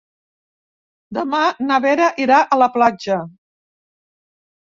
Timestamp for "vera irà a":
1.83-2.59